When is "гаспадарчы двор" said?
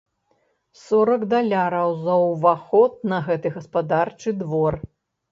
3.57-4.73